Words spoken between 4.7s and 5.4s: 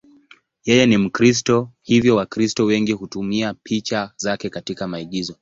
maigizo.